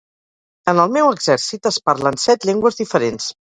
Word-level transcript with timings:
En 0.73 0.81
el 0.83 0.93
meu 0.95 1.09
exèrcit 1.17 1.71
es 1.73 1.79
parlen 1.91 2.19
set 2.25 2.51
llengües 2.53 2.83
diferents. 2.83 3.33